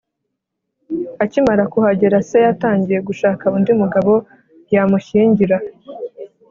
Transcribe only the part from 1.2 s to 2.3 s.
akimara kuhagera,